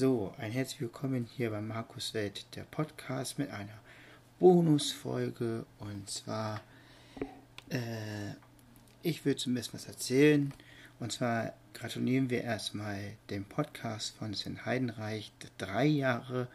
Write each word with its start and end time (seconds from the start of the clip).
So, 0.00 0.32
ein 0.38 0.52
herzlich 0.52 0.80
willkommen 0.80 1.24
hier 1.24 1.50
bei 1.50 1.60
Markus 1.60 2.14
Welt, 2.14 2.46
der 2.54 2.62
Podcast 2.62 3.36
mit 3.36 3.50
einer 3.50 3.80
Bonusfolge. 4.38 5.66
Und 5.80 6.08
zwar, 6.08 6.60
äh, 7.68 8.30
ich 9.02 9.24
würde 9.24 9.40
bisschen 9.54 9.74
was 9.74 9.86
erzählen. 9.86 10.54
Und 11.00 11.10
zwar 11.10 11.52
gratulieren 11.74 12.30
wir 12.30 12.44
erstmal 12.44 13.14
dem 13.28 13.44
Podcast 13.44 14.16
von 14.16 14.34
Sven 14.34 14.64
Heidenreich, 14.64 15.32
drei 15.58 15.86
Jahre 15.86 16.46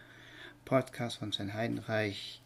Podcast 0.64 1.18
von 1.18 1.34
Sven 1.34 1.54
Heidenreich, 1.54 2.42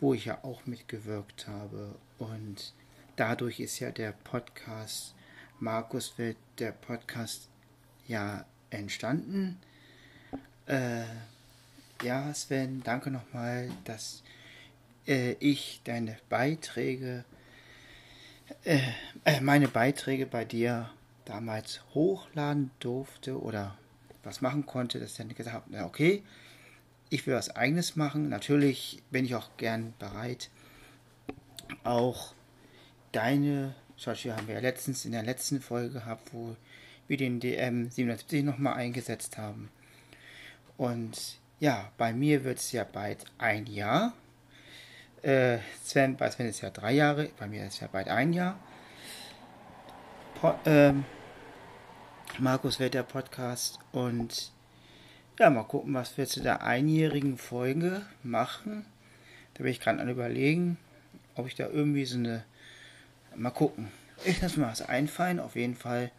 wo 0.00 0.12
ich 0.12 0.26
ja 0.26 0.44
auch 0.44 0.66
mitgewirkt 0.66 1.48
habe. 1.48 1.94
Und 2.18 2.74
dadurch 3.16 3.58
ist 3.58 3.78
ja 3.78 3.90
der 3.90 4.12
Podcast 4.12 5.14
Markus 5.60 6.18
Welt, 6.18 6.36
der 6.58 6.72
Podcast 6.72 7.48
ja 8.06 8.44
entstanden. 8.68 9.58
Äh, 10.66 11.04
ja, 12.02 12.34
Sven, 12.34 12.82
danke 12.82 13.10
nochmal, 13.10 13.70
dass 13.84 14.22
äh, 15.06 15.32
ich 15.34 15.80
deine 15.84 16.18
Beiträge, 16.28 17.24
äh, 18.64 18.80
äh, 19.24 19.40
meine 19.40 19.68
Beiträge 19.68 20.26
bei 20.26 20.44
dir 20.44 20.90
damals 21.24 21.80
hochladen 21.94 22.70
durfte 22.80 23.40
oder 23.40 23.78
was 24.24 24.40
machen 24.40 24.66
konnte, 24.66 24.98
dass 24.98 25.12
ich 25.12 25.16
dann 25.18 25.28
gesagt 25.28 25.54
habe, 25.54 25.66
na 25.70 25.86
okay, 25.86 26.22
ich 27.10 27.26
will 27.26 27.34
was 27.34 27.54
eigenes 27.54 27.94
machen. 27.94 28.28
Natürlich 28.28 29.02
bin 29.10 29.24
ich 29.24 29.36
auch 29.36 29.56
gern 29.56 29.94
bereit, 30.00 30.50
auch 31.84 32.34
deine, 33.12 33.74
zum 33.96 34.12
Beispiel 34.12 34.34
haben 34.34 34.48
wir 34.48 34.56
ja 34.56 34.60
letztens 34.60 35.04
in 35.04 35.12
der 35.12 35.22
letzten 35.22 35.60
Folge 35.60 35.94
gehabt, 35.94 36.34
wo 36.34 36.56
wir 37.06 37.16
den 37.16 37.38
DM 37.38 37.88
770 37.88 38.44
nochmal 38.44 38.74
eingesetzt 38.74 39.38
haben. 39.38 39.70
Und 40.76 41.38
ja, 41.60 41.90
bei 41.96 42.12
mir 42.12 42.44
wird 42.44 42.58
es 42.58 42.72
ja 42.72 42.84
bald 42.84 43.24
ein 43.38 43.66
Jahr. 43.66 44.12
Äh, 45.22 45.58
Sven, 45.82 46.16
bei 46.16 46.30
Sven 46.30 46.46
ist 46.46 46.60
ja 46.60 46.70
drei 46.70 46.92
Jahre, 46.92 47.30
bei 47.38 47.46
mir 47.46 47.66
ist 47.66 47.80
ja 47.80 47.88
bald 47.90 48.08
ein 48.08 48.32
Jahr. 48.32 48.58
Po 50.40 50.54
ähm, 50.66 51.04
Markus 52.38 52.78
wird 52.78 52.92
der 52.92 53.02
Podcast 53.02 53.78
und 53.92 54.52
ja, 55.38 55.50
mal 55.50 55.64
gucken, 55.64 55.94
was 55.94 56.16
wir 56.18 56.26
zu 56.26 56.42
der 56.42 56.62
einjährigen 56.62 57.38
Folge 57.38 58.02
machen. 58.22 58.84
Da 59.54 59.62
bin 59.62 59.72
ich 59.72 59.80
gerade 59.80 60.00
an 60.00 60.08
überlegen, 60.08 60.76
ob 61.34 61.46
ich 61.46 61.54
da 61.54 61.66
irgendwie 61.68 62.04
so 62.04 62.18
eine. 62.18 62.44
Mal 63.34 63.50
gucken. 63.50 63.88
Ich 64.24 64.40
lasse 64.40 64.60
mir 64.60 64.66
was 64.66 64.80
einfallen. 64.80 65.40
Auf 65.40 65.56
jeden 65.56 65.76
Fall 65.76 66.10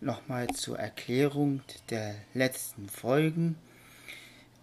nochmal 0.00 0.48
zur 0.48 0.78
Erklärung 0.78 1.60
der 1.90 2.14
letzten 2.34 2.88
Folgen. 2.88 3.56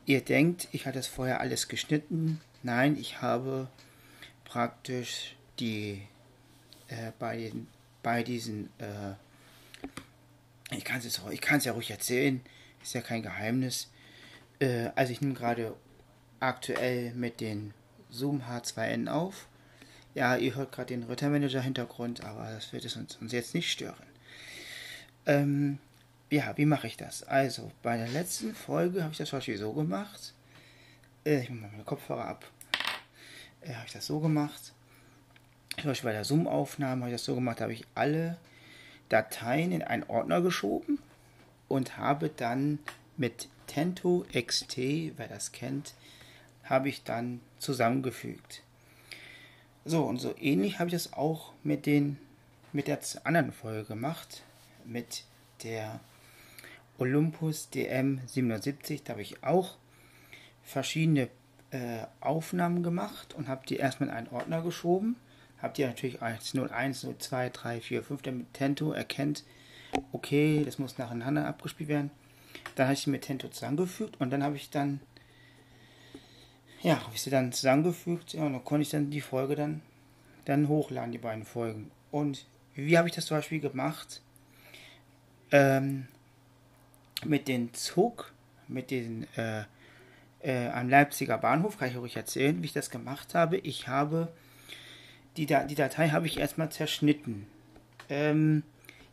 Ihr 0.05 0.21
denkt, 0.21 0.67
ich 0.71 0.85
hatte 0.85 0.99
es 0.99 1.07
vorher 1.07 1.39
alles 1.39 1.67
geschnitten. 1.67 2.41
Nein, 2.61 2.97
ich 2.97 3.21
habe 3.21 3.69
praktisch 4.43 5.35
die 5.59 6.01
äh, 6.87 7.11
bei, 7.19 7.37
den, 7.37 7.67
bei 8.01 8.23
diesen, 8.23 8.69
äh, 8.79 9.13
ich 10.75 10.83
kann 10.83 10.99
es 10.99 11.21
ich 11.31 11.41
kann 11.41 11.57
es 11.59 11.65
ja 11.65 11.71
ruhig 11.71 11.91
erzählen, 11.91 12.41
ist 12.81 12.93
ja 12.93 13.01
kein 13.01 13.23
Geheimnis. 13.23 13.89
Äh, 14.59 14.89
also 14.95 15.13
ich 15.13 15.21
nehme 15.21 15.33
gerade 15.35 15.75
aktuell 16.39 17.13
mit 17.13 17.39
den 17.39 17.73
Zoom 18.09 18.41
H2N 18.41 19.07
auf. 19.07 19.47
Ja, 20.15 20.35
ihr 20.35 20.55
hört 20.55 20.71
gerade 20.71 20.93
den 20.93 21.03
Rittermanager 21.03 21.61
Hintergrund, 21.61 22.23
aber 22.23 22.51
das 22.51 22.73
wird 22.73 22.85
es 22.85 22.95
uns, 22.95 23.15
uns 23.15 23.31
jetzt 23.31 23.55
nicht 23.55 23.71
stören. 23.71 24.05
Ähm, 25.25 25.79
ja, 26.33 26.57
wie 26.57 26.65
mache 26.65 26.87
ich 26.87 26.97
das? 26.97 27.23
Also, 27.23 27.71
bei 27.83 27.97
der 27.97 28.07
letzten 28.07 28.55
Folge 28.55 29.03
habe 29.03 29.11
ich 29.11 29.17
das 29.19 29.29
zum 29.29 29.37
Beispiel 29.37 29.57
so 29.57 29.71
gemacht. 29.73 30.33
Äh, 31.25 31.43
ich 31.43 31.49
mache 31.49 31.71
meine 31.71 31.83
Kopfhörer 31.83 32.25
ab. 32.25 32.49
Äh, 33.61 33.73
habe 33.73 33.85
ich 33.85 33.93
das 33.93 34.07
so 34.07 34.19
gemacht. 34.19 34.73
Zum 35.77 35.91
Beispiel 35.91 36.09
bei 36.09 36.13
der 36.13 36.23
Zoom-Aufnahme 36.23 37.01
habe 37.01 37.11
ich 37.11 37.15
das 37.15 37.25
so 37.25 37.35
gemacht, 37.35 37.59
da 37.59 37.63
habe 37.63 37.73
ich 37.73 37.85
alle 37.95 38.37
Dateien 39.09 39.71
in 39.71 39.81
einen 39.81 40.03
Ordner 40.03 40.41
geschoben 40.41 40.99
und 41.67 41.97
habe 41.97 42.29
dann 42.29 42.79
mit 43.17 43.47
Tento 43.67 44.25
XT, 44.33 44.77
wer 45.17 45.27
das 45.27 45.51
kennt, 45.51 45.93
habe 46.63 46.89
ich 46.89 47.03
dann 47.03 47.41
zusammengefügt. 47.59 48.63
So, 49.85 50.03
und 50.03 50.17
so 50.17 50.35
ähnlich 50.37 50.79
habe 50.79 50.89
ich 50.89 50.93
das 50.93 51.13
auch 51.13 51.53
mit, 51.63 51.85
den, 51.85 52.17
mit 52.71 52.87
der 52.87 52.99
anderen 53.23 53.51
Folge 53.51 53.85
gemacht 53.85 54.43
mit 54.85 55.23
der 55.63 55.99
Olympus 56.97 57.69
DM 57.69 58.19
770. 58.25 59.03
Da 59.03 59.13
habe 59.13 59.21
ich 59.21 59.43
auch 59.43 59.77
verschiedene 60.63 61.29
äh, 61.71 62.05
Aufnahmen 62.21 62.83
gemacht 62.83 63.33
und 63.33 63.47
habe 63.47 63.65
die 63.67 63.77
erstmal 63.77 64.09
in 64.09 64.15
einen 64.15 64.27
Ordner 64.29 64.61
geschoben. 64.61 65.15
Habe 65.61 65.73
die 65.73 65.85
natürlich 65.85 66.21
als 66.21 66.53
01, 66.53 67.07
02, 67.17 67.49
3, 67.49 67.81
4, 67.81 68.03
5, 68.03 68.21
damit 68.21 68.53
Tento 68.53 68.91
erkennt, 68.91 69.43
okay, 70.11 70.63
das 70.65 70.77
muss 70.77 70.97
nacheinander 70.97 71.47
abgespielt 71.47 71.89
werden. 71.89 72.11
Dann 72.75 72.87
habe 72.87 72.93
ich 72.93 73.01
sie 73.01 73.09
mit 73.09 73.23
Tento 73.23 73.47
zusammengefügt 73.47 74.19
und 74.19 74.29
dann 74.29 74.43
habe 74.43 74.55
ich 74.55 74.69
dann, 74.69 74.99
ja, 76.81 77.01
habe 77.01 77.15
ich 77.15 77.21
sie 77.21 77.29
dann 77.29 77.53
zusammengefügt 77.53 78.33
ja, 78.33 78.43
und 78.43 78.53
dann 78.53 78.65
konnte 78.65 78.81
ich 78.81 78.89
dann 78.89 79.09
die 79.09 79.21
Folge 79.21 79.55
dann, 79.55 79.81
dann 80.45 80.67
hochladen, 80.67 81.11
die 81.13 81.17
beiden 81.17 81.45
Folgen. 81.45 81.91
Und 82.11 82.45
wie 82.75 82.97
habe 82.97 83.07
ich 83.07 83.15
das 83.15 83.27
zum 83.27 83.37
Beispiel 83.37 83.59
gemacht? 83.61 84.21
ähm, 85.53 86.07
mit 87.25 87.47
dem 87.47 87.73
Zug, 87.73 88.33
mit 88.67 88.91
den 88.91 89.27
äh, 89.35 89.63
äh, 90.41 90.69
am 90.69 90.89
Leipziger 90.89 91.37
Bahnhof, 91.37 91.77
kann 91.77 91.89
ich 91.89 91.97
euch 91.97 92.15
erzählen, 92.15 92.61
wie 92.61 92.67
ich 92.67 92.73
das 92.73 92.89
gemacht 92.89 93.33
habe. 93.33 93.57
Ich 93.57 93.87
habe 93.87 94.31
die, 95.37 95.45
da 95.45 95.63
die 95.63 95.75
Datei 95.75 96.09
habe 96.09 96.27
ich 96.27 96.37
erstmal 96.37 96.69
zerschnitten. 96.69 97.47
Ähm, 98.09 98.63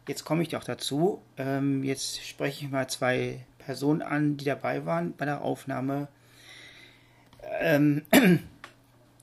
jetzt 0.07 0.25
komme 0.25 0.43
ich 0.43 0.57
auch 0.57 0.65
dazu. 0.65 1.23
Ähm, 1.37 1.85
jetzt 1.85 2.27
spreche 2.27 2.65
ich 2.65 2.71
mal 2.71 2.89
zwei 2.89 3.45
Personen 3.59 4.03
an, 4.03 4.37
die 4.37 4.45
dabei 4.45 4.85
waren 4.85 5.15
bei 5.17 5.25
der 5.25 5.43
Aufnahme. 5.43 6.09
Ähm, 7.61 8.03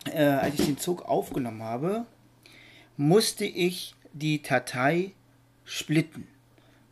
äh, 0.05 0.23
als 0.23 0.59
ich 0.59 0.65
den 0.65 0.77
Zug 0.77 1.03
aufgenommen 1.03 1.61
habe, 1.61 2.05
musste 2.95 3.45
ich 3.45 3.95
die 4.13 4.41
Datei 4.41 5.11
splitten. 5.65 6.27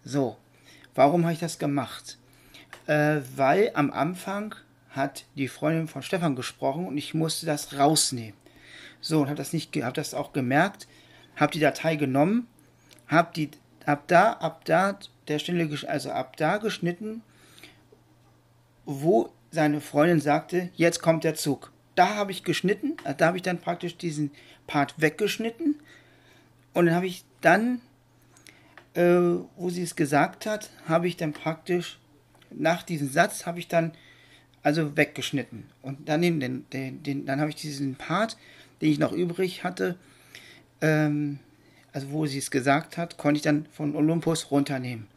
So, 0.04 0.38
warum 0.96 1.24
habe 1.24 1.34
ich 1.34 1.40
das 1.40 1.60
gemacht? 1.60 2.18
Äh, 2.88 3.22
weil 3.36 3.72
am 3.74 3.92
Anfang 3.92 4.56
hat 4.90 5.26
die 5.36 5.48
Freundin 5.48 5.88
von 5.88 6.02
Stefan 6.02 6.36
gesprochen 6.36 6.88
und 6.88 6.98
ich 6.98 7.14
musste 7.14 7.46
das 7.46 7.78
rausnehmen. 7.78 8.34
So, 9.02 9.22
und 9.22 9.28
habe 9.28 9.38
das 9.38 9.54
nicht, 9.54 9.76
habe 9.76 9.94
das 9.94 10.14
auch 10.14 10.34
gemerkt, 10.34 10.88
habe 11.36 11.52
die 11.52 11.60
Datei 11.60 11.96
genommen, 11.96 12.48
habe 13.08 13.32
die, 13.36 13.52
ab 13.86 14.06
da, 14.08 14.34
ab 14.34 14.66
da 14.66 14.98
der 15.28 15.40
Stelle, 15.40 15.70
also 15.88 16.12
ab 16.12 16.38
da 16.38 16.58
geschnitten, 16.58 17.22
wo 18.86 19.32
seine 19.52 19.82
Freundin 19.82 20.22
sagte, 20.22 20.70
jetzt 20.76 21.02
kommt 21.02 21.24
der 21.24 21.36
Zug. 21.36 21.72
Da 21.96 22.16
habe 22.16 22.32
ich 22.32 22.44
geschnitten, 22.44 22.98
da 23.18 23.28
habe 23.28 23.38
ich 23.38 23.44
dann 23.44 23.60
praktisch 23.60 23.98
diesen 23.98 24.32
Part 24.68 24.96
weggeschnitten 24.98 25.80
und 26.74 26.88
dann 26.88 26.96
habe 26.96 27.08
ich 27.08 27.24
dann 27.42 27.82
äh, 28.96 29.04
wo 29.58 29.70
sie 29.70 29.84
es 29.84 29.96
gesagt 29.96 30.46
hat, 30.46 30.70
habe 30.88 31.08
ich 31.08 31.18
dann 31.18 31.34
praktisch 31.34 32.00
nach 32.52 32.84
diesem 32.84 33.10
Satz 33.10 33.46
habe 33.46 33.60
ich 33.60 33.68
dann 33.68 33.92
also 34.64 34.98
weggeschnitten 34.98 35.66
und 35.82 36.10
dann 36.10 36.22
den, 36.22 36.40
den, 36.40 37.04
den, 37.04 37.26
dann 37.26 37.40
habe 37.40 37.50
ich 37.50 37.56
diesen 37.56 37.96
Part, 37.96 38.38
den 38.82 38.92
ich 38.92 38.98
noch 38.98 39.12
übrig 39.12 39.64
hatte, 39.64 39.98
ähm, 40.82 41.40
also 41.94 42.12
wo 42.12 42.26
sie 42.26 42.40
es 42.40 42.52
gesagt 42.52 42.98
hat, 42.98 43.18
konnte 43.18 43.38
ich 43.38 43.44
dann 43.44 43.68
von 43.72 43.96
Olympus 43.96 44.50
runternehmen. 44.52 45.08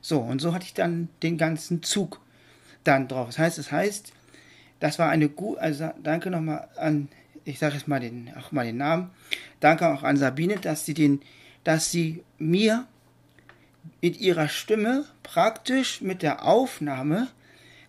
So 0.00 0.20
und 0.20 0.40
so 0.40 0.54
hatte 0.54 0.64
ich 0.64 0.74
dann 0.74 1.08
den 1.22 1.36
ganzen 1.36 1.82
Zug 1.82 2.20
dann 2.84 3.08
drauf. 3.08 3.28
Das 3.28 3.38
heißt, 3.38 3.58
das 3.58 3.72
heißt, 3.72 4.12
das 4.80 4.98
war 4.98 5.10
eine 5.10 5.28
gute, 5.28 5.60
also 5.60 5.90
danke 6.02 6.30
nochmal 6.30 6.68
an, 6.76 7.08
ich 7.44 7.58
sage 7.58 7.74
jetzt 7.74 7.88
mal 7.88 8.00
den, 8.00 8.30
auch 8.38 8.52
mal 8.52 8.64
den 8.64 8.76
Namen, 8.76 9.10
danke 9.60 9.88
auch 9.88 10.02
an 10.02 10.16
Sabine, 10.16 10.56
dass 10.56 10.86
sie 10.86 10.94
den, 10.94 11.20
dass 11.64 11.90
sie 11.90 12.22
mir 12.38 12.86
mit 14.00 14.18
ihrer 14.18 14.48
Stimme 14.48 15.04
praktisch 15.22 16.00
mit 16.00 16.22
der 16.22 16.44
Aufnahme, 16.44 17.28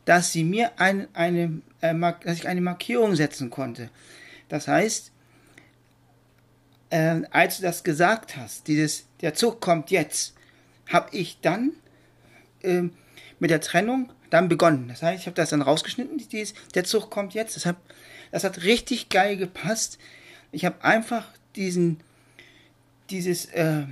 dass 0.05 0.31
sie 0.31 0.43
mir 0.43 0.79
ein, 0.79 1.07
eine, 1.13 1.61
äh, 1.81 1.93
dass 2.23 2.37
ich 2.37 2.47
eine 2.47 2.61
Markierung 2.61 3.15
setzen 3.15 3.49
konnte. 3.49 3.89
Das 4.49 4.67
heißt, 4.67 5.11
äh, 6.89 7.21
als 7.31 7.57
du 7.57 7.63
das 7.63 7.83
gesagt 7.83 8.37
hast, 8.37 8.67
dieses, 8.67 9.05
der 9.21 9.33
Zug 9.33 9.59
kommt 9.59 9.91
jetzt, 9.91 10.33
habe 10.87 11.15
ich 11.15 11.39
dann 11.41 11.71
äh, 12.61 12.83
mit 13.39 13.51
der 13.51 13.61
Trennung 13.61 14.11
dann 14.29 14.47
begonnen. 14.47 14.87
Das 14.87 15.01
heißt, 15.01 15.21
ich 15.21 15.25
habe 15.27 15.35
das 15.35 15.49
dann 15.49 15.61
rausgeschnitten, 15.61 16.17
dieses, 16.17 16.53
der 16.73 16.83
Zug 16.83 17.09
kommt 17.09 17.33
jetzt. 17.33 17.55
Das 17.55 17.65
hat, 17.65 17.77
das 18.31 18.43
hat 18.43 18.63
richtig 18.63 19.09
geil 19.09 19.37
gepasst. 19.37 19.97
Ich 20.51 20.65
habe 20.65 20.83
einfach 20.83 21.27
diesen, 21.55 21.99
dieses, 23.09 23.45
äh, 23.47 23.83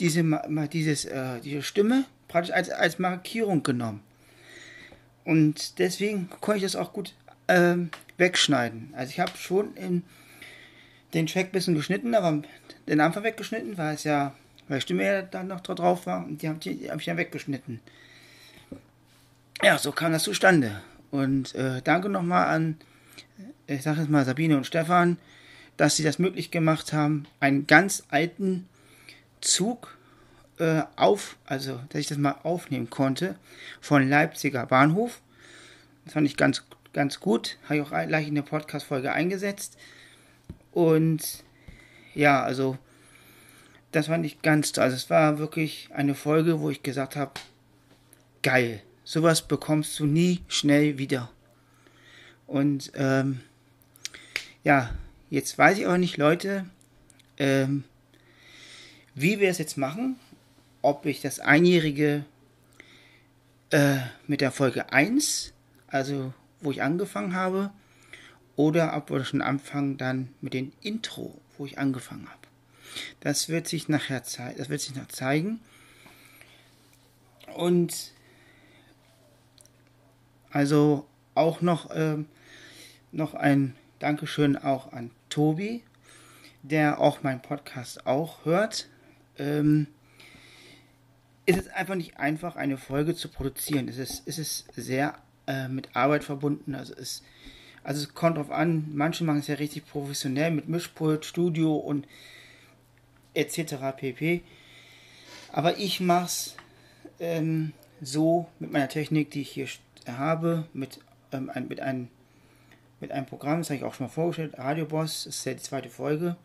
diese, 0.00 0.24
dieses, 0.72 1.04
äh, 1.04 1.40
diese 1.40 1.62
Stimme 1.62 2.04
praktisch 2.28 2.54
als, 2.54 2.70
als 2.70 2.98
Markierung 2.98 3.62
genommen. 3.62 4.02
Und 5.24 5.78
deswegen 5.78 6.30
konnte 6.40 6.58
ich 6.58 6.62
das 6.62 6.76
auch 6.76 6.92
gut 6.92 7.14
ähm, 7.48 7.90
wegschneiden. 8.16 8.92
Also 8.96 9.10
ich 9.10 9.20
habe 9.20 9.32
schon 9.36 9.74
in 9.74 10.02
den 11.14 11.26
Track 11.26 11.46
ein 11.46 11.52
bisschen 11.52 11.74
geschnitten, 11.74 12.14
aber 12.14 12.42
den 12.86 13.00
Anfang 13.00 13.24
weggeschnitten, 13.24 13.76
weil 13.78 13.94
es 13.94 14.04
ja, 14.04 14.34
weil 14.68 14.78
die 14.78 14.82
Stimme 14.82 15.04
ja 15.04 15.22
dann 15.22 15.48
noch 15.48 15.60
drauf 15.60 16.06
war 16.06 16.24
und 16.24 16.42
die 16.42 16.48
habe 16.48 16.58
hab 16.60 16.98
ich 17.00 17.06
dann 17.06 17.16
weggeschnitten. 17.16 17.80
Ja, 19.62 19.78
so 19.78 19.92
kam 19.92 20.12
das 20.12 20.22
zustande. 20.22 20.80
Und 21.10 21.54
äh, 21.54 21.80
danke 21.82 22.08
nochmal 22.08 22.48
an, 22.48 22.76
ich 23.66 23.82
sage 23.82 24.00
jetzt 24.00 24.10
mal 24.10 24.24
Sabine 24.24 24.56
und 24.56 24.66
Stefan, 24.66 25.18
dass 25.76 25.96
sie 25.96 26.02
das 26.02 26.18
möglich 26.18 26.50
gemacht 26.50 26.92
haben, 26.92 27.26
einen 27.40 27.66
ganz 27.66 28.04
alten 28.08 28.68
Zug 29.40 29.96
äh, 30.58 30.82
auf, 30.96 31.36
also 31.46 31.80
dass 31.88 32.00
ich 32.00 32.06
das 32.06 32.18
mal 32.18 32.36
aufnehmen 32.42 32.90
konnte 32.90 33.36
von 33.80 34.08
Leipziger 34.08 34.66
Bahnhof. 34.66 35.20
Das 36.04 36.14
fand 36.14 36.26
ich 36.26 36.36
ganz, 36.36 36.64
ganz 36.92 37.20
gut. 37.20 37.58
Habe 37.64 37.76
ich 37.76 37.82
auch 37.82 37.90
gleich 37.90 38.28
in 38.28 38.34
der 38.34 38.42
Podcast-Folge 38.42 39.12
eingesetzt. 39.12 39.76
Und 40.72 41.44
ja, 42.14 42.42
also 42.42 42.78
das 43.92 44.06
fand 44.06 44.24
ich 44.26 44.42
ganz 44.42 44.72
toll. 44.72 44.84
Also 44.84 44.96
es 44.96 45.10
war 45.10 45.38
wirklich 45.38 45.88
eine 45.94 46.14
Folge, 46.14 46.60
wo 46.60 46.70
ich 46.70 46.82
gesagt 46.82 47.16
habe, 47.16 47.32
geil, 48.42 48.82
sowas 49.04 49.42
bekommst 49.42 49.98
du 49.98 50.06
nie 50.06 50.42
schnell 50.48 50.98
wieder. 50.98 51.30
Und 52.46 52.92
ähm, 52.94 53.40
ja, 54.64 54.94
jetzt 55.30 55.56
weiß 55.58 55.78
ich 55.78 55.86
aber 55.86 55.98
nicht, 55.98 56.16
Leute, 56.16 56.64
ähm, 57.36 57.84
wie 59.20 59.40
wir 59.40 59.50
es 59.50 59.58
jetzt 59.58 59.76
machen. 59.76 60.16
Ob 60.82 61.06
ich 61.06 61.20
das 61.20 61.40
Einjährige 61.40 62.24
äh, 63.70 63.96
mit 64.26 64.40
der 64.40 64.52
Folge 64.52 64.92
1, 64.92 65.52
also 65.88 66.32
wo 66.60 66.70
ich 66.70 66.82
angefangen 66.82 67.34
habe, 67.34 67.70
oder 68.56 68.96
ob 68.96 69.10
wir 69.10 69.24
schon 69.24 69.42
anfangen 69.42 69.98
dann 69.98 70.28
mit 70.40 70.54
dem 70.54 70.72
Intro, 70.80 71.40
wo 71.56 71.66
ich 71.66 71.78
angefangen 71.78 72.28
habe. 72.28 72.48
Das 73.20 73.48
wird 73.48 73.68
sich 73.68 73.88
nachher 73.88 74.24
zeigen. 74.24 74.58
Das 74.58 74.68
wird 74.68 74.80
sich 74.80 74.94
noch 74.94 75.08
zeigen. 75.08 75.60
Und 77.54 78.12
also 80.50 81.06
auch 81.34 81.60
noch, 81.60 81.90
ähm, 81.94 82.26
noch 83.12 83.34
ein 83.34 83.76
Dankeschön 83.98 84.56
auch 84.56 84.92
an 84.92 85.10
Tobi, 85.28 85.82
der 86.62 87.00
auch 87.00 87.22
meinen 87.22 87.42
Podcast 87.42 88.06
auch 88.06 88.44
hört. 88.44 88.88
Ähm, 89.38 89.86
es 91.46 91.56
ist 91.56 91.72
einfach 91.72 91.94
nicht 91.94 92.18
einfach, 92.18 92.56
eine 92.56 92.76
Folge 92.76 93.14
zu 93.14 93.28
produzieren. 93.28 93.88
Es 93.88 93.96
ist, 93.96 94.22
es 94.26 94.64
sehr 94.76 95.14
äh, 95.46 95.68
mit 95.68 95.96
Arbeit 95.96 96.24
verbunden. 96.24 96.74
Also 96.74 96.94
es, 96.94 97.22
also 97.82 98.02
es 98.02 98.12
kommt 98.12 98.36
drauf 98.36 98.50
an, 98.50 98.90
manche 98.94 99.24
machen 99.24 99.38
es 99.38 99.46
ja 99.46 99.54
richtig 99.54 99.86
professionell 99.86 100.50
mit 100.50 100.68
Mischpult, 100.68 101.24
Studio 101.24 101.74
und 101.74 102.06
etc. 103.32 103.76
pp. 103.96 104.42
Aber 105.50 105.78
ich 105.78 106.00
mache 106.00 106.26
es 106.26 106.56
ähm, 107.18 107.72
so 108.02 108.46
mit 108.58 108.70
meiner 108.70 108.88
Technik, 108.88 109.30
die 109.30 109.40
ich 109.40 109.50
hier 109.50 109.68
habe, 110.06 110.66
mit, 110.74 111.00
ähm, 111.32 111.50
ein, 111.50 111.68
mit, 111.68 111.80
einem, 111.80 112.08
mit 113.00 113.10
einem 113.10 113.26
Programm, 113.26 113.60
das 113.60 113.70
habe 113.70 113.78
ich 113.78 113.84
auch 113.84 113.94
schon 113.94 114.06
mal 114.06 114.12
vorgestellt, 114.12 114.58
Radio 114.58 114.84
Boss, 114.84 115.24
das 115.24 115.36
ist 115.36 115.44
ja 115.46 115.54
die 115.54 115.62
zweite 115.62 115.88
Folge. 115.88 116.36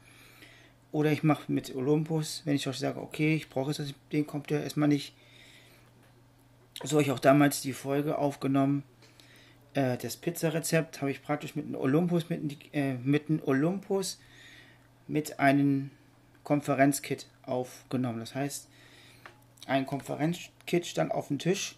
Oder 0.93 1.11
ich 1.11 1.23
mache 1.23 1.51
mit 1.51 1.75
Olympus, 1.75 2.43
wenn 2.45 2.55
ich 2.55 2.67
euch 2.67 2.77
sage, 2.77 3.01
okay, 3.01 3.35
ich 3.35 3.49
brauche 3.49 3.71
jetzt 3.71 3.95
den 4.11 4.25
ja 4.49 4.59
erstmal 4.59 4.87
nicht. 4.87 5.15
So 6.83 6.91
habe 6.91 7.01
ich 7.01 7.11
auch 7.11 7.19
damals 7.19 7.61
die 7.61 7.73
Folge 7.73 8.17
aufgenommen. 8.17 8.83
Äh, 9.73 9.97
das 9.97 10.15
Pizzarezept 10.15 11.01
habe 11.01 11.09
ich 11.09 11.23
praktisch 11.23 11.55
mit 11.55 11.65
einem 11.65 11.75
Olympus, 11.75 12.29
mit, 12.29 12.57
äh, 12.73 12.93
mit 12.93 13.27
einem 13.27 13.41
Olympus 13.43 14.19
mit 15.07 15.39
einem 15.39 15.89
Konferenzkit 16.43 17.27
aufgenommen. 17.41 18.19
Das 18.19 18.35
heißt, 18.35 18.69
ein 19.65 19.87
Konferenzkit 19.87 20.85
stand 20.85 21.11
auf 21.11 21.29
dem 21.29 21.39
Tisch 21.39 21.75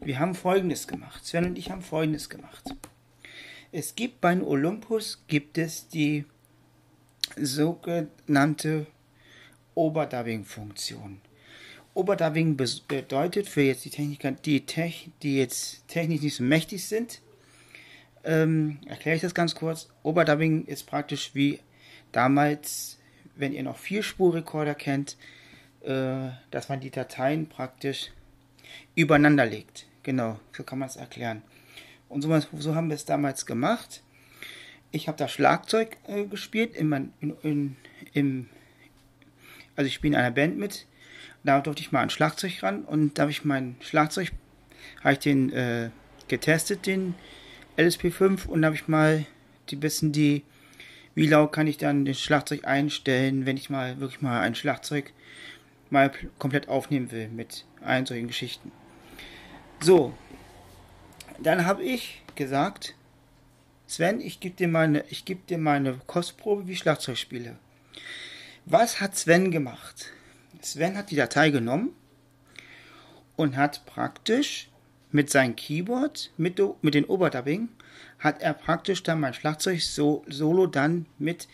Wir 0.00 0.18
haben 0.18 0.34
folgendes 0.34 0.86
gemacht. 0.86 1.24
Sven 1.24 1.46
und 1.46 1.58
ich 1.58 1.70
haben 1.70 1.82
folgendes 1.82 2.28
gemacht. 2.28 2.64
Es 3.72 3.94
gibt 3.94 4.20
beim 4.20 4.42
Olympus 4.42 5.24
gibt 5.26 5.58
es 5.58 5.88
die 5.88 6.24
sogenannte 7.36 8.86
Overdubbing-Funktion. 9.74 11.20
Overdubbing 11.94 12.56
bedeutet 12.56 13.48
für 13.48 13.62
jetzt 13.62 13.84
die 13.84 13.90
Techniker, 13.90 14.30
die, 14.32 14.64
Tech, 14.66 15.10
die 15.22 15.36
jetzt 15.36 15.86
technisch 15.88 16.22
nicht 16.22 16.36
so 16.36 16.44
mächtig 16.44 16.86
sind, 16.86 17.20
ähm, 18.24 18.78
erkläre 18.86 19.16
ich 19.16 19.22
das 19.22 19.34
ganz 19.34 19.54
kurz. 19.54 19.88
Overdubbing 20.02 20.64
ist 20.64 20.86
praktisch 20.86 21.34
wie 21.34 21.60
damals, 22.12 22.98
wenn 23.36 23.52
ihr 23.52 23.62
noch 23.62 23.76
Vierspurrekorder 23.76 24.74
kennt, 24.74 25.16
äh, 25.82 26.30
dass 26.50 26.68
man 26.68 26.80
die 26.80 26.90
Dateien 26.90 27.48
praktisch 27.48 28.10
übereinander 28.94 29.46
legt. 29.46 29.86
Genau, 30.02 30.40
so 30.56 30.62
kann 30.62 30.78
man 30.78 30.88
es 30.88 30.96
erklären. 30.96 31.42
Und 32.08 32.22
so, 32.22 32.40
so, 32.58 32.74
haben 32.74 32.88
wir 32.88 32.94
es 32.94 33.04
damals 33.04 33.44
gemacht. 33.44 34.02
Ich 34.90 35.08
habe 35.08 35.18
da 35.18 35.28
Schlagzeug 35.28 35.98
äh, 36.06 36.24
gespielt, 36.24 36.74
in 36.74 37.12
in, 37.20 37.36
in, 37.42 37.76
im, 38.14 38.48
also 39.76 39.86
ich 39.86 39.94
spiele 39.94 40.14
in 40.14 40.20
einer 40.20 40.30
Band 40.30 40.56
mit. 40.56 40.86
Da 41.44 41.60
durfte 41.60 41.82
ich 41.82 41.92
mal 41.92 42.00
ein 42.00 42.10
Schlagzeug 42.10 42.62
ran 42.62 42.84
und 42.84 43.18
da 43.18 43.22
habe 43.22 43.30
ich 43.30 43.44
mein 43.44 43.76
Schlagzeug, 43.80 44.32
habe 45.02 45.12
ich 45.12 45.18
den 45.18 45.52
äh, 45.52 45.90
getestet, 46.28 46.86
den 46.86 47.14
LSP5 47.76 48.46
und 48.46 48.64
habe 48.64 48.74
ich 48.74 48.88
mal 48.88 49.24
die 49.70 49.76
bisschen 49.76 50.12
die, 50.12 50.42
wie 51.14 51.26
laut 51.26 51.52
kann 51.52 51.66
ich 51.66 51.78
dann 51.78 52.04
das 52.04 52.20
Schlagzeug 52.20 52.64
einstellen, 52.64 53.46
wenn 53.46 53.56
ich 53.56 53.70
mal 53.70 54.00
wirklich 54.00 54.20
mal 54.20 54.40
ein 54.40 54.54
Schlagzeug 54.54 55.12
mal 55.90 56.10
komplett 56.38 56.68
aufnehmen 56.68 57.10
will 57.10 57.28
mit 57.28 57.64
allen 57.80 58.06
solchen 58.06 58.28
Geschichten. 58.28 58.72
So, 59.80 60.12
dann 61.40 61.64
habe 61.66 61.82
ich 61.82 62.22
gesagt, 62.34 62.94
Sven, 63.86 64.20
ich 64.20 64.40
gebe 64.40 64.54
dir 64.54 64.68
meine, 64.68 65.04
ich 65.08 65.24
gebe 65.24 65.40
dir 65.48 65.58
meine 65.58 65.98
Kostprobe, 66.06 66.66
wie 66.66 66.76
Schlagzeug 66.76 67.16
spiele. 67.16 67.56
Was 68.66 69.00
hat 69.00 69.16
Sven 69.16 69.50
gemacht? 69.50 70.12
Sven 70.60 70.96
hat 70.96 71.10
die 71.10 71.16
Datei 71.16 71.50
genommen 71.50 71.90
und 73.36 73.56
hat 73.56 73.86
praktisch 73.86 74.68
mit 75.10 75.30
seinem 75.30 75.56
Keyboard, 75.56 76.32
mit, 76.36 76.60
mit 76.82 76.94
den 76.94 77.06
Overdubbing, 77.06 77.70
hat 78.18 78.42
er 78.42 78.52
praktisch 78.52 79.02
dann 79.02 79.20
mein 79.20 79.32
Schlagzeug 79.32 79.80
so, 79.80 80.24
solo 80.28 80.66
dann 80.66 81.06
mit 81.18 81.48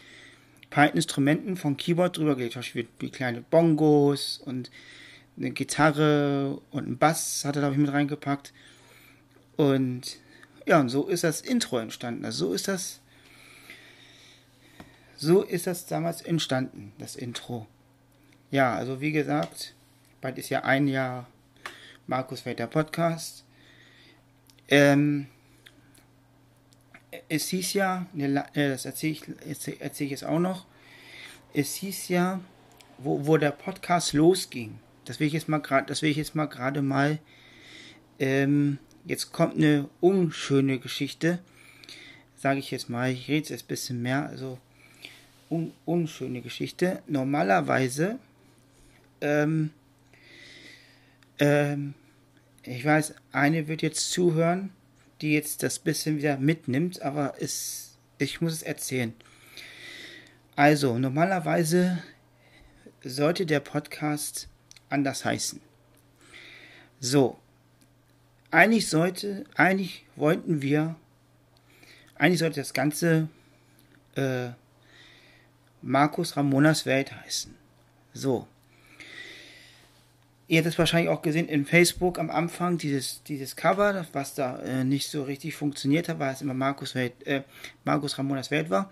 paar 0.75 0.93
Instrumenten 0.93 1.57
vom 1.57 1.77
Keyboard 1.77 2.17
drüber 2.17 2.35
gelegt. 2.35 2.55
Zum 2.55 2.61
Beispiel 2.61 2.89
wie 2.99 3.09
kleine 3.09 3.43
Bongos 3.43 4.39
und 4.45 4.73
eine 5.37 5.53
Gitarre 5.53 6.61
und 6.73 6.89
ein 6.89 6.99
Bass 6.99 7.45
hat 7.45 7.55
er, 7.55 7.61
glaube 7.61 7.75
ich, 7.75 7.81
mit 7.81 7.93
reingepackt. 7.93 8.53
Und 9.57 10.17
ja, 10.67 10.81
und 10.81 10.89
so 10.89 11.07
ist 11.07 11.23
das 11.23 11.43
Intro 11.43 11.79
entstanden. 11.79 12.25
Also 12.25 12.49
so 12.49 12.55
ist 12.55 12.67
das. 12.67 13.01
So 15.17 15.43
ist 15.43 15.69
das 15.69 15.87
damals 15.87 16.23
entstanden, 16.23 16.93
das 16.99 17.15
Intro. 17.15 17.69
Ja, 18.51 18.75
also 18.75 19.01
wie 19.01 19.13
gesagt, 19.13 19.75
bald 20.21 20.39
ist 20.39 20.49
ja 20.49 20.65
ein 20.65 20.89
Jahr 20.89 21.29
Markus 22.09 22.45
Weiter 22.47 22.67
Podcast. 22.67 23.45
Ähm, 24.67 25.29
es 27.29 27.49
hieß 27.49 27.75
ja, 27.75 28.07
das 28.55 28.85
erzähle 28.85 29.13
ich, 29.13 29.23
erzähl 29.81 30.07
ich 30.07 30.11
jetzt 30.11 30.25
auch 30.25 30.39
noch, 30.39 30.67
es 31.53 31.75
hieß 31.77 32.09
ja, 32.09 32.41
wo, 32.99 33.27
wo 33.27 33.37
der 33.37 33.51
Podcast 33.51 34.13
losging, 34.13 34.79
das 35.05 35.21
will 35.21 35.27
ich 35.27 35.33
jetzt 35.33 35.49
mal 35.49 35.59
gerade, 35.59 35.87
das 35.87 36.03
will 36.03 36.11
ich 36.11 36.17
jetzt 36.17 36.35
mal 36.35 36.47
gerade 36.47 36.83
mal, 36.83 37.19
ähm, 38.19 38.79
jetzt 39.05 39.33
kommt 39.33 39.57
eine 39.57 39.89
unschöne 40.01 40.79
Geschichte, 40.79 41.39
sage 42.37 42.59
ich 42.59 42.71
jetzt 42.71 42.89
mal, 42.91 43.11
ich 43.11 43.29
rede 43.29 43.49
jetzt 43.49 43.65
ein 43.65 43.69
bisschen 43.69 44.03
mehr, 44.03 44.29
also 44.29 44.59
un, 45.51 45.73
unschöne 45.85 46.43
Geschichte. 46.43 47.03
Normalerweise, 47.07 48.19
ähm, 49.21 49.71
ähm, 51.39 51.95
ich 52.63 52.85
weiß, 52.85 53.15
eine 53.33 53.69
wird 53.69 53.83
jetzt 53.83 54.11
zuhören, 54.11 54.71
die 55.21 55.35
jetzt 55.35 55.63
das 55.63 55.79
bisschen 55.79 56.19
wieder 56.19 56.37
mitnimmt, 56.37 57.03
aber 57.03 57.35
es, 57.41 57.99
ich 58.19 58.41
muss 58.41 58.53
es 58.53 58.63
erzählen. 58.63 59.15
Also, 60.57 60.99
normalerweise 60.99 62.03
sollte 63.03 63.47
der 63.47 63.61
Podcast 63.61 64.49
anders 64.89 65.25
heißen. 65.25 65.61
So, 67.01 67.39
eigentlich 68.51 68.89
sollte, 68.89 69.45
eigentlich 69.57 70.07
wollten 70.17 70.63
wir, 70.63 70.97
eigentlich 72.15 72.39
sollte 72.39 72.61
das 72.61 72.73
Ganze 72.73 73.29
äh, 74.15 74.51
Markus 75.83 76.37
Ramonas 76.37 76.87
Welt 76.87 77.13
heißen. 77.13 77.55
So, 78.13 78.47
Ihr 80.55 80.61
habt 80.61 80.69
es 80.69 80.79
wahrscheinlich 80.79 81.11
auch 81.11 81.21
gesehen 81.21 81.49
in 81.49 81.67
Facebook 81.67 82.17
am 82.17 82.31
Anfang, 82.31 82.79
dieses, 82.79 83.25
dieses 83.25 83.57
Cover, 83.57 84.07
was 84.13 84.37
da 84.37 84.61
äh, 84.61 84.85
nicht 84.85 85.09
so 85.09 85.25
richtig 85.25 85.57
funktioniert 85.57 86.09
hat, 86.09 86.21
weil 86.21 86.33
es 86.33 86.43
immer 86.43 86.55
Markus, 86.55 86.95
Welt, 86.95 87.27
äh, 87.27 87.43
Markus 87.83 88.17
Ramonas 88.17 88.53
Welt 88.53 88.71
war. 88.71 88.89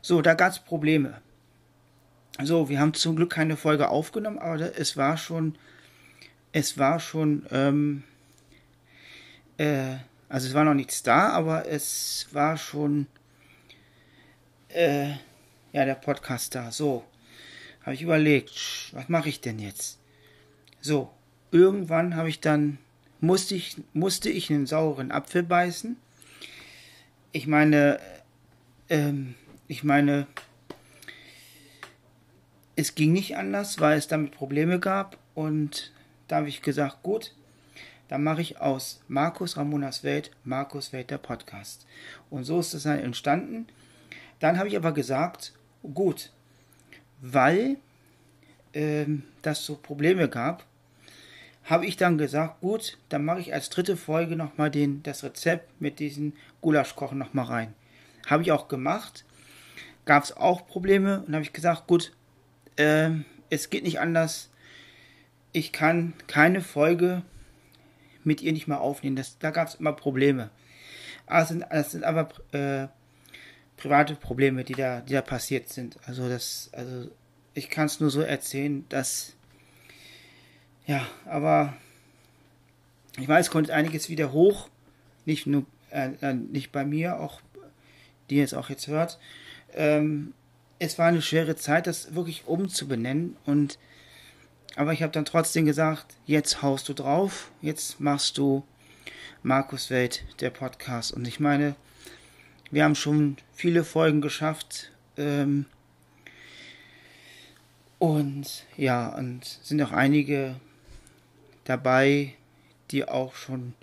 So, 0.00 0.22
da 0.22 0.32
gab 0.32 0.52
es 0.52 0.60
Probleme. 0.60 1.20
So, 2.42 2.70
wir 2.70 2.80
haben 2.80 2.94
zum 2.94 3.16
Glück 3.16 3.32
keine 3.32 3.58
Folge 3.58 3.90
aufgenommen, 3.90 4.38
aber 4.38 4.78
es 4.78 4.96
war 4.96 5.18
schon, 5.18 5.58
es 6.52 6.78
war 6.78 6.98
schon, 6.98 7.44
ähm, 7.50 8.02
äh, 9.58 9.96
also 10.30 10.48
es 10.48 10.54
war 10.54 10.64
noch 10.64 10.72
nichts 10.72 11.02
da, 11.02 11.28
aber 11.28 11.68
es 11.68 12.28
war 12.32 12.56
schon, 12.56 13.08
äh, 14.70 15.10
ja, 15.74 15.84
der 15.84 15.96
Podcast 15.96 16.54
da. 16.54 16.72
So, 16.72 17.04
habe 17.82 17.92
ich 17.92 18.00
überlegt, 18.00 18.88
was 18.92 19.10
mache 19.10 19.28
ich 19.28 19.42
denn 19.42 19.58
jetzt? 19.58 19.98
So, 20.86 21.10
irgendwann 21.50 22.14
habe 22.14 22.28
ich 22.28 22.40
dann, 22.40 22.76
musste 23.18 23.54
ich, 23.54 23.78
musste 23.94 24.28
ich 24.28 24.50
einen 24.50 24.66
sauren 24.66 25.12
Apfel 25.12 25.42
beißen. 25.42 25.96
Ich 27.32 27.46
meine, 27.46 27.98
ähm, 28.90 29.34
ich 29.66 29.82
meine, 29.82 30.26
es 32.76 32.94
ging 32.94 33.14
nicht 33.14 33.34
anders, 33.34 33.80
weil 33.80 33.96
es 33.96 34.08
damit 34.08 34.32
Probleme 34.32 34.78
gab 34.78 35.16
und 35.34 35.90
da 36.28 36.36
habe 36.36 36.50
ich 36.50 36.60
gesagt, 36.60 37.02
gut, 37.02 37.34
dann 38.08 38.22
mache 38.22 38.42
ich 38.42 38.60
aus 38.60 39.00
Markus 39.08 39.56
Ramonas 39.56 40.04
Welt 40.04 40.32
Markus 40.44 40.92
Welt 40.92 41.10
der 41.10 41.16
Podcast. 41.16 41.86
Und 42.28 42.44
so 42.44 42.60
ist 42.60 42.74
es 42.74 42.82
dann 42.82 42.98
entstanden. 42.98 43.68
Dann 44.38 44.58
habe 44.58 44.68
ich 44.68 44.76
aber 44.76 44.92
gesagt, 44.92 45.54
gut, 45.94 46.30
weil 47.22 47.78
ähm, 48.74 49.22
das 49.40 49.64
so 49.64 49.76
Probleme 49.76 50.28
gab, 50.28 50.66
habe 51.64 51.86
ich 51.86 51.96
dann 51.96 52.18
gesagt, 52.18 52.60
gut, 52.60 52.98
dann 53.08 53.24
mache 53.24 53.40
ich 53.40 53.54
als 53.54 53.70
dritte 53.70 53.96
Folge 53.96 54.36
nochmal 54.36 54.70
das 54.70 55.24
Rezept 55.24 55.80
mit 55.80 55.98
diesen 55.98 56.34
Gulaschkochen 56.60 57.18
nochmal 57.18 57.46
rein. 57.46 57.74
Habe 58.26 58.42
ich 58.42 58.52
auch 58.52 58.68
gemacht. 58.68 59.24
Gab 60.04 60.22
es 60.24 60.36
auch 60.36 60.66
Probleme 60.66 61.24
und 61.26 61.32
habe 61.32 61.42
ich 61.42 61.54
gesagt, 61.54 61.86
gut, 61.86 62.12
äh, 62.76 63.10
es 63.48 63.70
geht 63.70 63.84
nicht 63.84 64.00
anders. 64.00 64.50
Ich 65.52 65.72
kann 65.72 66.12
keine 66.26 66.60
Folge 66.60 67.22
mit 68.24 68.42
ihr 68.42 68.52
nicht 68.52 68.68
mehr 68.68 68.80
aufnehmen. 68.80 69.16
Das, 69.16 69.38
da 69.38 69.50
gab 69.50 69.68
es 69.68 69.76
immer 69.76 69.92
Probleme. 69.92 70.50
Aber 71.26 71.40
das 71.40 71.48
sind, 71.48 71.64
das 71.70 71.90
sind 71.92 72.04
aber 72.04 72.28
äh, 72.52 72.88
private 73.78 74.16
Probleme, 74.16 74.64
die 74.64 74.74
da, 74.74 75.00
die 75.00 75.14
da 75.14 75.22
passiert 75.22 75.70
sind. 75.70 75.96
Also 76.06 76.28
das, 76.28 76.68
also 76.72 77.10
ich 77.54 77.70
kann 77.70 77.86
es 77.86 78.00
nur 78.00 78.10
so 78.10 78.20
erzählen, 78.20 78.84
dass 78.90 79.34
ja, 80.86 81.06
aber 81.26 81.74
ich 83.18 83.28
weiß, 83.28 83.50
kommt 83.50 83.70
einiges 83.70 84.08
wieder 84.08 84.32
hoch. 84.32 84.68
Nicht 85.24 85.46
nur, 85.46 85.64
äh, 85.90 86.10
äh, 86.20 86.34
nicht 86.34 86.72
bei 86.72 86.84
mir, 86.84 87.20
auch 87.20 87.40
die 88.30 88.36
jetzt 88.36 88.54
auch 88.54 88.68
jetzt 88.68 88.88
hört. 88.88 89.18
Ähm, 89.74 90.34
es 90.78 90.98
war 90.98 91.06
eine 91.06 91.22
schwere 91.22 91.56
Zeit, 91.56 91.86
das 91.86 92.14
wirklich 92.14 92.46
umzubenennen 92.46 93.36
und 93.44 93.78
aber 94.76 94.92
ich 94.92 95.02
habe 95.02 95.12
dann 95.12 95.24
trotzdem 95.24 95.66
gesagt, 95.66 96.16
jetzt 96.26 96.62
haust 96.62 96.88
du 96.88 96.94
drauf, 96.94 97.52
jetzt 97.62 98.00
machst 98.00 98.38
du 98.38 98.64
Markus 99.42 99.90
Welt, 99.90 100.24
der 100.40 100.50
Podcast. 100.50 101.12
Und 101.12 101.28
ich 101.28 101.38
meine, 101.38 101.76
wir 102.70 102.82
haben 102.82 102.96
schon 102.96 103.36
viele 103.52 103.84
Folgen 103.84 104.20
geschafft. 104.20 104.90
Ähm, 105.16 105.66
und 108.00 108.64
ja, 108.76 109.14
und 109.16 109.44
sind 109.44 109.80
auch 109.80 109.92
einige 109.92 110.56
dabei, 111.64 112.34
die 112.90 113.06
auch 113.08 113.34
schon 113.34 113.74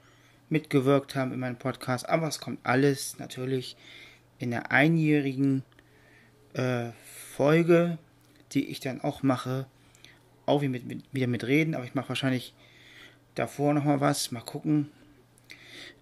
mitgewirkt 0.50 1.16
haben 1.16 1.34
in 1.34 1.40
meinem 1.40 1.58
Podcast. 1.58 2.08
Aber 2.08 2.28
es 2.28 2.40
kommt 2.40 2.60
alles 2.64 3.18
natürlich 3.20 3.76
in 4.40 4.52
der 4.52 4.72
einjährigen 4.72 5.64
äh, 6.54 6.92
Folge, 7.36 7.98
die 8.52 8.68
ich 8.68 8.80
dann 8.80 9.02
auch 9.02 9.24
mache. 9.24 9.66
Auch 10.46 10.62
wieder 10.62 10.72
mit, 10.72 11.06
wieder 11.12 11.28
mit 11.28 11.44
reden, 11.44 11.76
aber 11.76 11.86
ich 11.86 11.96
mache 11.96 12.10
wahrscheinlich 12.10 12.54
davor 13.36 13.74
nochmal 13.74 14.02
was. 14.02 14.32
Mal 14.32 14.42
gucken. 14.42 14.92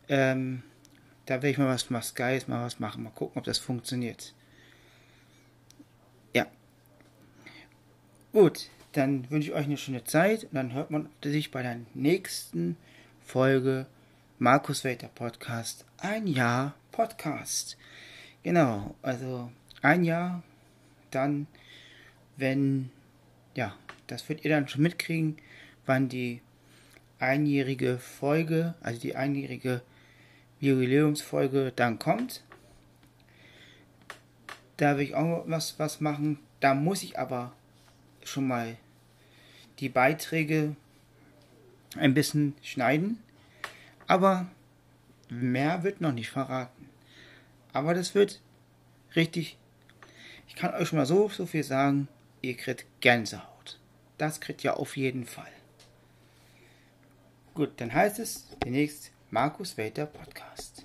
Ähm, 0.07 0.63
da 1.25 1.35
werde 1.35 1.49
ich 1.49 1.57
mal 1.57 1.67
was, 1.67 1.91
was 1.91 2.15
Geiles, 2.15 2.47
mal 2.47 2.65
was 2.65 2.79
machen. 2.79 3.03
Mal 3.03 3.11
gucken, 3.11 3.37
ob 3.37 3.43
das 3.43 3.59
funktioniert. 3.59 4.33
Ja. 6.33 6.47
Gut 8.31 8.69
dann 8.93 9.29
wünsche 9.29 9.49
ich 9.49 9.55
euch 9.55 9.65
eine 9.65 9.77
schöne 9.77 10.03
Zeit 10.03 10.45
und 10.45 10.55
dann 10.55 10.73
hört 10.73 10.91
man 10.91 11.09
sich 11.23 11.51
bei 11.51 11.61
der 11.61 11.77
nächsten 11.93 12.75
Folge 13.21 13.85
Markus 14.39 14.83
Welter 14.83 15.09
Podcast. 15.09 15.85
Ein 15.97 16.25
Jahr 16.25 16.73
Podcast. 16.91 17.77
Genau, 18.43 18.95
also 19.01 19.51
ein 19.81 20.03
Jahr, 20.03 20.43
dann, 21.11 21.47
wenn, 22.37 22.89
ja, 23.55 23.75
das 24.07 24.27
werdet 24.27 24.45
ihr 24.45 24.51
dann 24.51 24.67
schon 24.67 24.81
mitkriegen, 24.81 25.37
wann 25.85 26.09
die 26.09 26.41
einjährige 27.19 27.97
Folge, 27.97 28.73
also 28.81 28.99
die 28.99 29.15
einjährige 29.15 29.81
Jubiläumsfolge 30.59 31.73
dann 31.75 31.99
kommt. 31.99 32.43
Da 34.77 34.97
will 34.97 35.03
ich 35.03 35.15
auch 35.15 35.43
was, 35.47 35.77
was 35.77 36.01
machen. 36.01 36.39
Da 36.59 36.73
muss 36.73 37.03
ich 37.03 37.19
aber 37.19 37.53
schon 38.23 38.47
mal 38.47 38.77
die 39.79 39.89
Beiträge 39.89 40.75
ein 41.97 42.13
bisschen 42.13 42.55
schneiden, 42.61 43.21
aber 44.07 44.47
mehr 45.29 45.83
wird 45.83 46.01
noch 46.01 46.11
nicht 46.11 46.29
verraten. 46.29 46.89
Aber 47.73 47.93
das 47.93 48.15
wird 48.15 48.41
richtig. 49.15 49.57
Ich 50.47 50.55
kann 50.55 50.73
euch 50.73 50.89
schon 50.89 50.97
mal 50.97 51.05
so, 51.05 51.29
so 51.29 51.45
viel 51.45 51.63
sagen, 51.63 52.07
ihr 52.41 52.55
kriegt 52.55 52.85
Gänsehaut. 53.01 53.79
Das 54.17 54.41
kriegt 54.41 54.63
ihr 54.63 54.77
auf 54.77 54.97
jeden 54.97 55.25
Fall. 55.25 55.51
Gut, 57.53 57.71
dann 57.77 57.93
heißt 57.93 58.19
es 58.19 58.47
demnächst 58.63 59.11
Markus 59.31 59.77
Welter 59.77 60.05
Podcast. 60.05 60.81